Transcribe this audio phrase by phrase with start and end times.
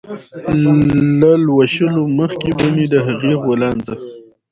[1.19, 3.95] له لوشلو مخکې به مې د هغې غولانځه